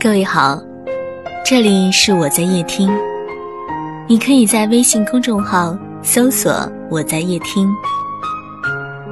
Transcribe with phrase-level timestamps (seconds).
[0.00, 0.62] 各位好，
[1.44, 2.88] 这里是我在夜听，
[4.06, 6.52] 你可以在微信公众号搜索
[6.88, 7.68] “我在夜听”，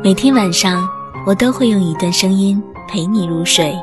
[0.00, 0.88] 每天晚上
[1.26, 3.74] 我都会用一段声音陪你入睡。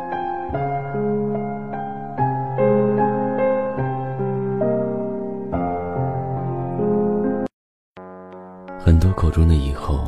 [8.79, 10.07] 很多口中的以后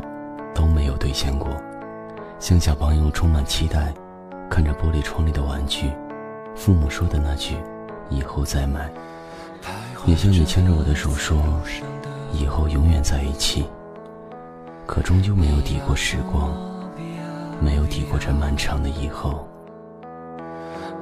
[0.54, 1.50] 都没有兑现过，
[2.40, 3.94] 像小朋友充满期待，
[4.50, 5.92] 看着玻璃窗里的玩具，
[6.56, 7.58] 父母说的那句
[8.10, 8.92] “以后再买”，
[10.08, 11.38] 也像你牵着我的手说
[12.34, 13.68] “以后永远在一起”，
[14.88, 16.52] 可终究没有抵过时光，
[17.62, 19.48] 没有抵过这漫长的以后。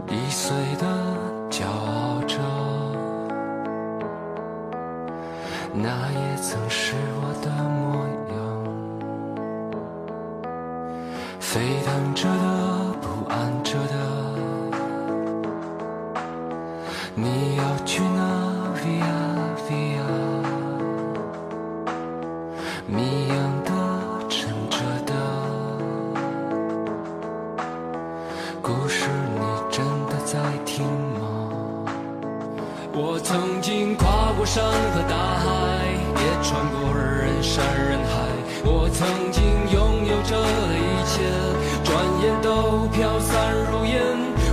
[0.10, 0.86] 易碎的
[1.50, 2.38] 骄傲着，
[5.74, 8.36] 那也曾是我的模样。
[11.40, 14.23] 沸腾着的，不安着的，
[17.16, 18.22] 你要去哪
[18.82, 19.06] ？Via
[19.70, 20.02] Via，
[22.88, 23.72] 谜样的，
[24.28, 25.14] 沉着的，
[28.64, 29.06] 故事
[29.36, 31.22] 你真的在听吗？
[32.94, 35.46] 我曾经跨过山和大海，
[36.18, 38.12] 也穿过人山人海。
[38.66, 40.36] 我曾经拥有着
[40.74, 41.22] 一切，
[41.84, 44.02] 转眼都飘散如烟。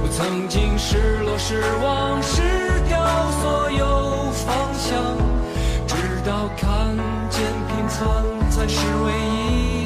[0.02, 2.42] 我曾经失落失望，失
[6.22, 6.94] 直到看
[7.30, 9.79] 见平凡才是唯一。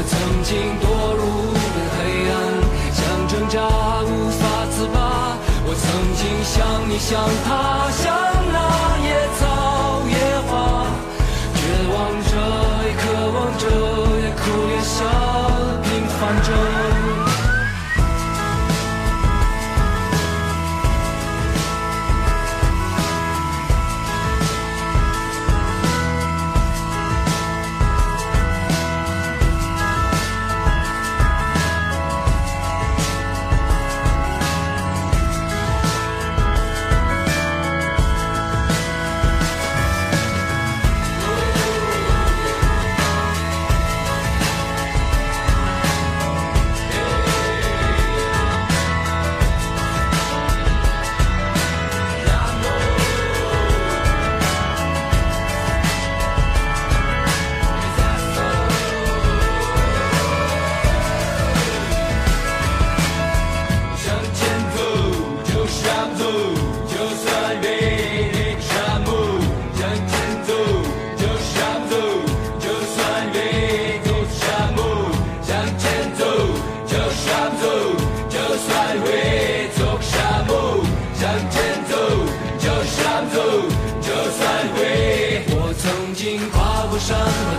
[0.00, 2.00] 我曾经堕入无边黑
[2.32, 2.32] 暗，
[2.90, 3.60] 想挣扎
[4.00, 4.40] 无法
[4.70, 4.96] 自拔。
[5.66, 5.84] 我曾
[6.16, 8.39] 经像你像他，像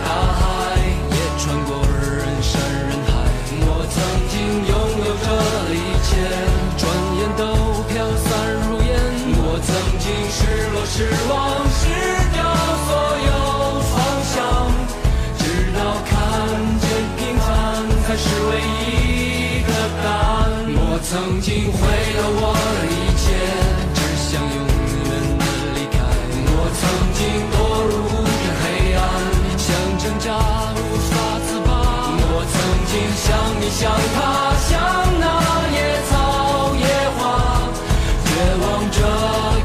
[0.04, 0.08] 大
[0.38, 0.40] 海
[1.10, 2.52] 也穿过人山
[2.88, 3.10] 人海，
[3.64, 3.96] 我曾
[4.28, 4.34] 经
[4.68, 4.72] 拥
[5.06, 5.26] 有着
[5.72, 5.76] 一
[6.06, 6.10] 切，
[6.78, 6.82] 转
[7.18, 7.42] 眼都
[7.88, 8.26] 飘散
[8.68, 8.90] 如烟。
[9.44, 9.68] 我曾
[9.98, 10.40] 经失
[10.72, 10.96] 落失
[11.28, 11.32] 望
[11.70, 11.80] 失
[12.32, 12.36] 掉
[12.86, 12.90] 所
[13.28, 13.30] 有
[13.90, 13.94] 方
[14.32, 14.34] 向，
[15.38, 15.40] 直
[15.72, 16.10] 到看
[16.80, 16.84] 见
[17.16, 17.48] 平凡
[18.04, 19.70] 才是唯一的
[20.02, 20.40] 答案。
[20.74, 21.80] 我曾经毁
[22.16, 22.61] 了我。
[33.62, 34.18] 你像他，
[34.68, 34.70] 像
[35.20, 35.24] 那
[35.70, 35.78] 野
[36.10, 36.84] 草野
[37.16, 37.22] 花，
[38.26, 38.28] 绝
[38.60, 38.98] 望着，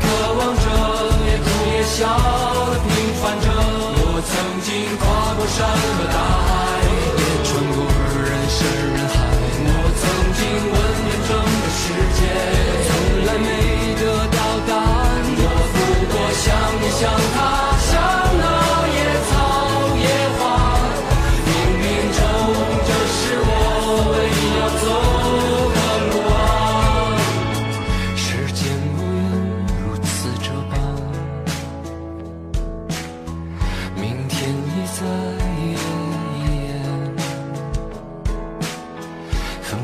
[0.04, 0.06] 渴
[0.38, 0.66] 望着，
[1.26, 2.88] 也哭也笑的平
[3.20, 3.46] 凡着。
[3.98, 5.02] 我曾经跨
[5.34, 6.48] 过山和大海，
[7.18, 7.76] 也穿过
[8.22, 8.60] 人山
[8.94, 9.02] 人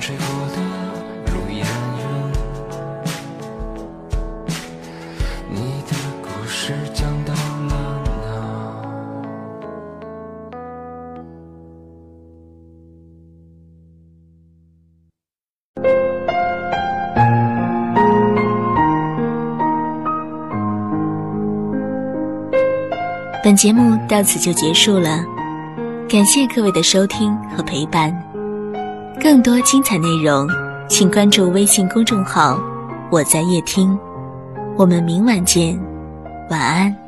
[0.06, 0.58] 吹过的
[1.32, 1.66] 如烟
[1.98, 2.04] 云，
[5.50, 5.58] 你
[5.90, 7.40] 的故事讲到了
[8.20, 8.28] 哪？
[23.42, 25.24] 本节目到此就结束了，
[26.10, 28.33] 感谢各位的收听和陪伴。
[29.21, 30.48] 更多精彩内容，
[30.89, 32.60] 请关注微信公众号
[33.12, 33.98] “我在夜听”。
[34.75, 35.80] 我们明晚见，
[36.50, 37.03] 晚安。